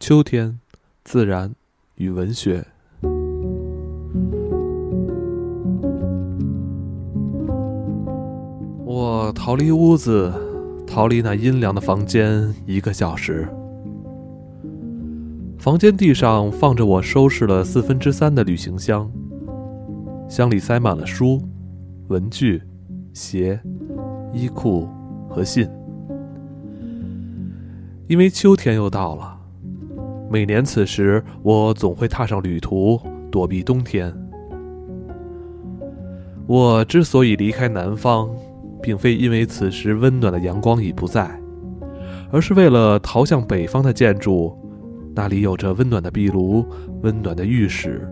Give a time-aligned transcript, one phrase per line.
[0.00, 0.58] 秋天，
[1.04, 1.54] 自然
[1.96, 2.66] 与文学。
[8.86, 10.32] 我逃离屋子，
[10.86, 13.46] 逃离那阴凉的房间一个小时。
[15.58, 19.12] 房间地上放着我收拾了四分之三的旅行箱，
[20.30, 21.38] 箱里塞满了书、
[22.08, 22.62] 文具、
[23.12, 23.60] 鞋、
[24.32, 24.88] 衣裤
[25.28, 25.68] 和信。
[28.08, 29.39] 因为秋天又到了，
[30.32, 33.00] 每年此时我总会踏上旅途，
[33.32, 34.14] 躲避冬天。
[36.46, 38.30] 我之所以离开南方，
[38.80, 41.28] 并非因为此时温暖的阳光已不在，
[42.30, 44.56] 而是为了逃向北方的建筑，
[45.16, 46.64] 那里有着温暖的壁炉、
[47.02, 48.08] 温暖的浴室。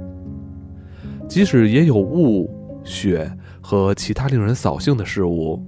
[1.28, 2.50] 即使也有雾、
[2.82, 5.64] 雪和其他令人扫兴的事物，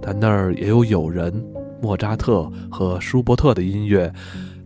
[0.00, 1.44] 但那儿也有友人。
[1.82, 4.10] 莫扎特和舒伯特的音乐，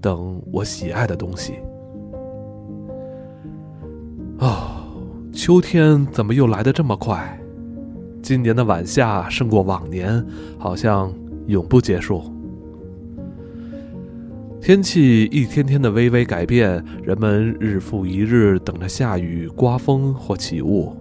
[0.00, 1.54] 等我喜爱的东西。
[4.38, 4.70] 哦，
[5.32, 7.38] 秋天怎么又来得这么快？
[8.22, 10.24] 今年的晚夏胜过往年，
[10.58, 11.12] 好像
[11.46, 12.22] 永不结束。
[14.60, 20.94] 天气一天天的微微改变，人们日复一日等着下雨、刮风或起雾。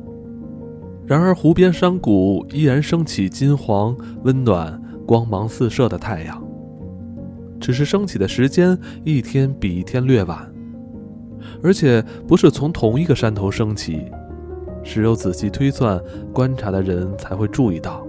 [1.06, 4.82] 然而，湖边山谷依然升起金黄、温暖。
[5.06, 6.40] 光芒四射的太阳，
[7.60, 10.52] 只是升起的时间一天比一天略晚，
[11.62, 14.06] 而且不是从同一个山头升起，
[14.84, 16.02] 只有仔细推算、
[16.34, 18.06] 观察的人才会注意到。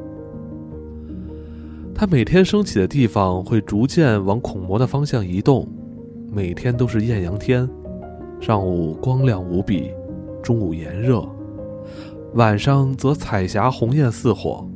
[1.92, 5.68] 它每天升起的地方会逐渐往孔魔的方向移动，
[6.32, 7.68] 每天都是艳阳天，
[8.40, 9.90] 上午光亮无比，
[10.42, 11.28] 中午炎热，
[12.34, 14.69] 晚上则彩霞红艳似火。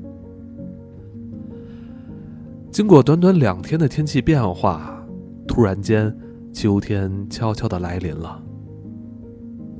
[2.75, 5.01] 经过短短两天的天气变化，
[5.47, 6.13] 突然间，
[6.53, 8.43] 秋天悄悄的来临了。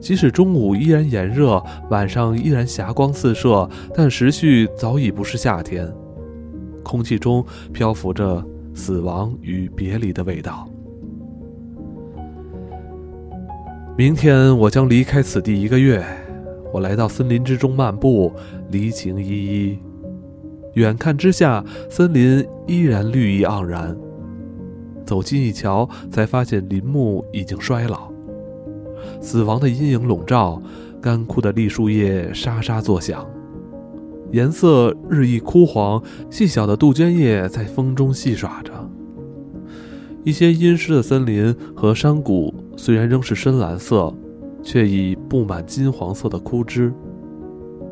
[0.01, 5.93] 即使中午依然炎热，晚上依然霞光四射，但时序早已不是夏天，
[6.85, 8.41] 空气中漂浮着
[8.75, 10.71] 死亡与别离的味道。
[13.99, 16.01] 明天我将离开此地一个月，
[16.73, 18.33] 我来到森林之中漫步，
[18.71, 19.79] 离情依依。
[20.75, 23.97] 远看之下，森林依然绿意盎然。
[25.07, 28.11] 走近一瞧，才发现林木已经衰老，
[29.21, 30.61] 死亡的阴影笼罩，
[31.01, 33.27] 干枯的栗树叶沙沙作响，
[34.33, 36.03] 颜色日益枯黄。
[36.31, 38.73] 细小的杜鹃叶在风中戏耍着。
[40.25, 44.13] 一些阴湿的森林和山谷虽然仍是深蓝色，
[44.63, 46.91] 却已布满金黄色的枯枝。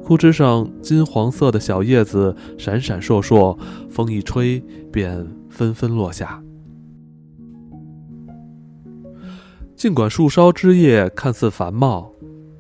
[0.05, 3.57] 枯枝上金黄色的小叶子闪闪烁烁，
[3.89, 6.43] 风一吹便纷纷落下。
[9.77, 12.13] 尽管树梢枝叶看似繁茂，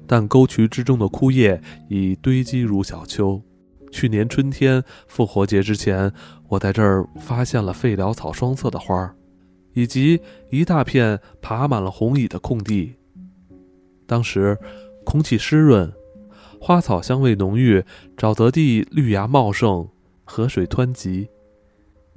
[0.06, 3.42] 但沟渠之中的枯叶已堆积如小丘。
[3.90, 6.10] 去年春天复活节之前，
[6.48, 9.14] 我在这儿发现了废潦草双色的花儿，
[9.74, 10.20] 以及
[10.50, 12.94] 一大片爬满了红蚁的空地。
[14.06, 14.56] 当时
[15.04, 15.92] 空气湿润。
[16.64, 17.84] 花草香味浓郁，
[18.16, 19.88] 沼泽地绿芽茂盛，
[20.22, 21.28] 河水湍急。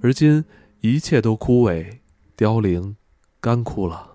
[0.01, 0.45] 而今
[0.81, 1.83] 一切都枯萎、
[2.38, 2.95] 凋零、
[3.41, 4.07] 干枯了。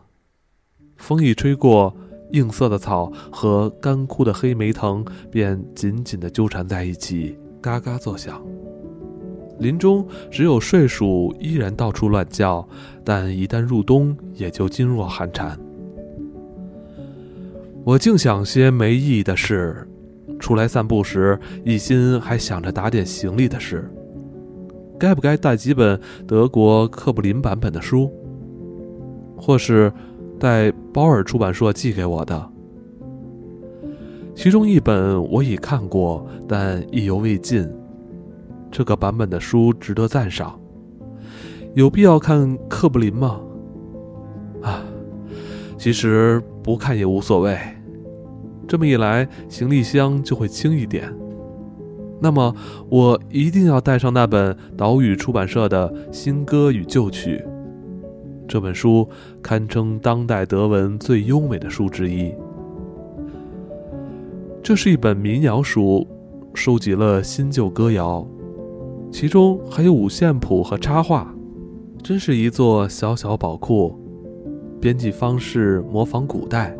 [0.96, 1.92] 风一吹过，
[2.30, 8.40] 硬色的草和干枯的黑莓藤便紧紧地纠缠在一起，嘎嘎作响。
[9.58, 12.68] 林中只有睡鼠依然到处乱叫，
[13.04, 15.58] 但一旦入冬，也就噤若寒蝉。
[17.82, 19.88] 我净想些没意义的事。
[20.40, 23.88] 出来散步时，一心还想着打点行李的事。
[24.98, 28.10] 该不该带几本德国克布林版本的书，
[29.36, 29.92] 或是
[30.38, 32.50] 带包尔出版社寄给我的？
[34.34, 37.70] 其中一本我已看过，但意犹未尽。
[38.70, 40.58] 这个版本的书值得赞赏。
[41.74, 43.40] 有必要看克布林吗？
[44.62, 44.82] 啊，
[45.76, 47.58] 其实不看也无所谓。
[48.70, 51.12] 这么一来，行李箱就会轻一点。
[52.20, 52.54] 那么，
[52.88, 57.44] 我一定要带上那本岛屿出版社的新歌与旧曲。
[58.46, 59.08] 这本书
[59.42, 62.32] 堪称当代德文最优美的书之一。
[64.62, 66.06] 这是一本民谣书，
[66.54, 68.24] 收集了新旧歌谣，
[69.10, 71.34] 其中还有五线谱和插画，
[72.04, 73.98] 真是一座小小宝库。
[74.80, 76.72] 编辑方式模仿古代。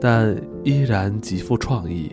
[0.00, 2.12] 但依然极富创意。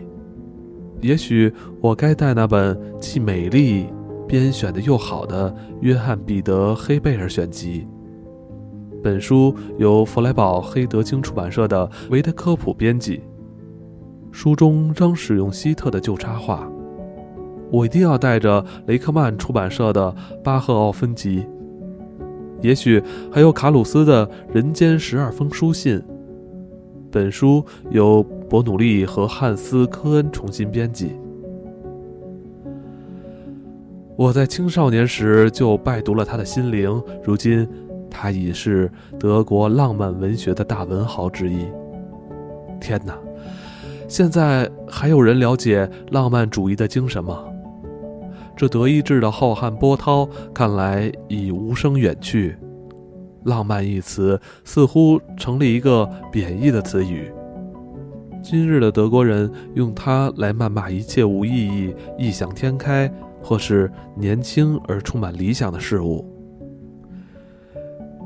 [1.00, 3.86] 也许我该带那本既美丽、
[4.26, 7.86] 编选的又好的约翰·彼得·黑贝尔选集。
[9.02, 13.22] 本书由弗莱堡黑德清出版社的维特科普编辑。
[14.32, 16.68] 书中仍使用希特的旧插画。
[17.70, 21.46] 我一定要带着雷克曼出版社的巴赫奥分集，
[22.60, 25.98] 也许还有卡鲁斯的《人间十二封书信》。
[27.10, 31.16] 本书由伯努利和汉斯·科恩重新编辑。
[34.16, 37.68] 我在青少年时就拜读了他的心灵，如今
[38.10, 41.66] 他已是德国浪漫文学的大文豪之一。
[42.80, 43.16] 天哪！
[44.08, 47.44] 现在还有人了解浪漫主义的精神吗？
[48.56, 52.56] 这德意志的浩瀚波涛看来已无声远去，
[53.44, 57.32] 浪漫一词似乎成了一个贬义的词语。
[58.42, 63.12] 今日的德国人用它来谩骂一切无意义、异想天开
[63.42, 66.24] 或是年轻而充满理想的事物。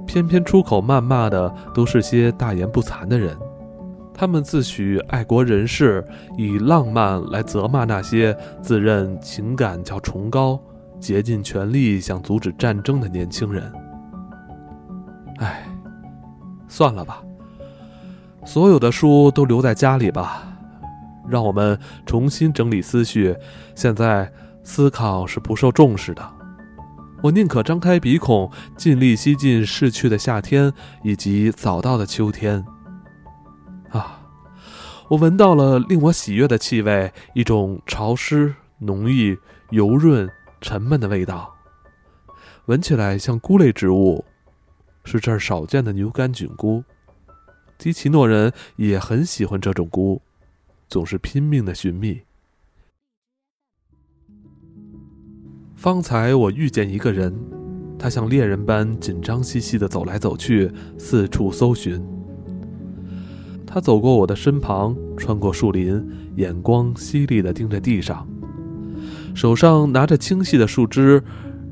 [0.07, 3.35] 偏偏出口谩骂的都是些大言不惭的人。
[4.13, 6.05] 他们自诩爱国人士，
[6.37, 10.61] 以浪漫来责骂那些自认情感较崇高、
[11.01, 13.73] 竭尽全力想阻止战争的年轻人。
[16.73, 17.23] 算了吧，
[18.47, 20.43] 所有的书都留在家里吧，
[21.29, 23.37] 让我们重新整理思绪。
[23.75, 24.33] 现在
[24.65, 26.27] 思考是不受重视的，
[27.23, 30.73] 我宁可张开鼻孔，尽力吸进逝去的夏天
[31.05, 32.65] 以及早到的秋天。
[33.91, 34.23] 啊，
[35.09, 39.39] 我闻到了令我喜悦的气味，一种潮湿、浓郁、
[39.69, 40.27] 油润、
[40.63, 41.53] 沉闷的味道，
[42.65, 44.25] 闻起来像菇类植物，
[45.05, 46.85] 是这儿少见的牛肝菌菇。
[47.79, 50.23] 基奇诺人也很喜欢这种菇，
[50.89, 52.23] 总是拼命的寻觅。
[55.75, 57.35] 方才我遇见一个人，
[57.99, 62.01] 他像猎人般紧张兮兮的走来走去，四处搜寻。
[63.67, 68.29] 他走过我的身旁，穿过树林，眼光犀利地盯着地上，
[69.35, 71.21] 手上拿着清细的树枝，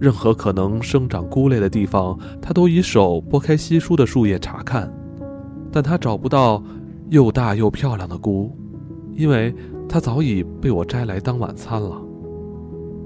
[0.01, 4.91] 任何可能生长菇类的地方，他都以手拨开稀疏的树叶查看，
[5.71, 6.63] 但他找不到
[7.11, 8.57] 又大又漂亮的菇，
[9.15, 9.55] 因为
[9.89, 12.01] 它早已被我摘来当晚餐了。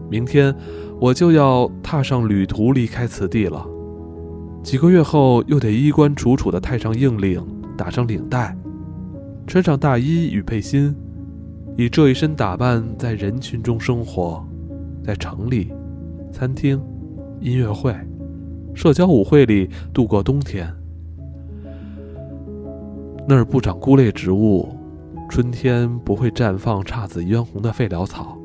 [0.08, 0.55] 明天
[1.00, 3.67] 我就要踏上旅途，离开此地了。
[4.62, 7.44] 几个月后，又得衣冠楚楚地戴上硬领，
[7.76, 8.56] 打上领带。
[9.46, 10.94] 穿上大衣与背心，
[11.76, 14.46] 以这一身打扮在人群中生活，
[15.02, 15.73] 在城里、
[16.34, 16.82] 餐厅、
[17.40, 17.94] 音乐会、
[18.75, 20.69] 社交舞会里度过冬天。
[23.28, 24.69] 那儿不长菇类植物，
[25.31, 28.36] 春天不会绽放姹紫嫣红的废潦草，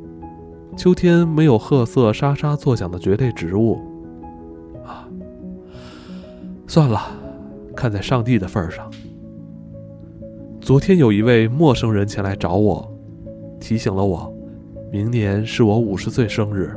[0.78, 3.80] 秋天没有褐色沙沙作响的蕨类植物。
[4.86, 5.10] 啊，
[6.68, 7.02] 算了，
[7.76, 8.88] 看在上帝的份上。
[10.62, 12.88] 昨天有一位陌生人前来找我，
[13.60, 14.32] 提醒了我，
[14.92, 16.72] 明年是我五十岁生日。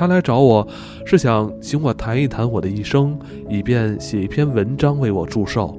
[0.00, 0.66] 他来找我
[1.04, 3.18] 是想请我谈一谈我的一生，
[3.50, 5.78] 以便写一篇文章为我祝寿。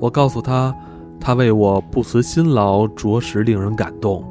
[0.00, 0.74] 我告诉他，
[1.20, 4.24] 他为我不辞辛劳，着实令人感动。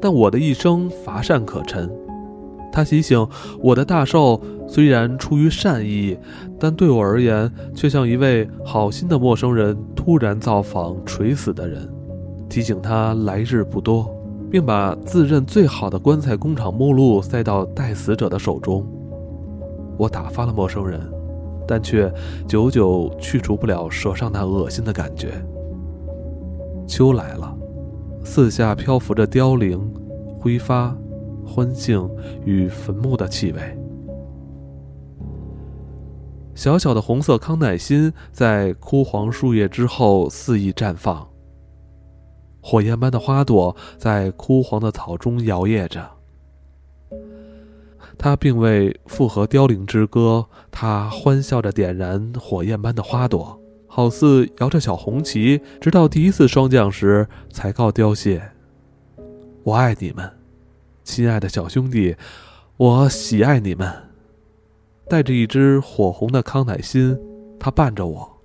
[0.00, 1.94] 但我的一生乏善可陈。
[2.72, 3.28] 他提醒
[3.60, 6.16] 我的大寿虽然出于善意，
[6.58, 11.86] 但对我而言却像一位好心的陌生人突然造访垂死的人，
[12.48, 14.10] 提醒他来日不多，
[14.50, 18.86] 并把自认最好的棺材工厂目录塞到待死者的手中。
[19.96, 21.00] 我打发了陌生人，
[21.66, 22.12] 但却
[22.46, 25.32] 久久去除不了舌上那恶心的感觉。
[26.86, 27.56] 秋来了，
[28.24, 29.92] 四下漂浮着凋零、
[30.38, 30.96] 挥发。
[31.48, 32.10] 欢庆
[32.44, 33.60] 与坟墓的气味。
[36.56, 41.24] 小小的红色康乃馨在枯黄树叶之后肆意绽放，
[42.66, 46.04] 火焰般的花朵在枯黄的草中摇曳着。
[48.18, 53.56] 它并未附和凋零之歌，它欢笑着点燃火焰般的花朵，
[53.86, 58.42] 好似摇着小红旗，直到第一次霜降时才告凋谢。
[59.62, 60.28] 我爱你们。
[61.04, 62.16] 亲爱的小兄弟，
[62.78, 63.88] 我喜爱你们。
[65.08, 67.16] 带着一只火红的康乃馨，
[67.60, 68.35] 他伴着我，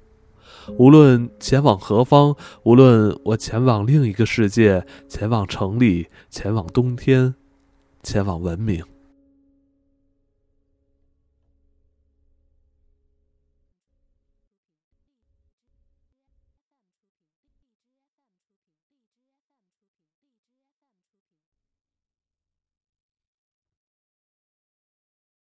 [0.77, 7.35] 无论前往何方，无论我前往另一个世界，前往城里，前往冬天，
[8.03, 8.83] 前往文明。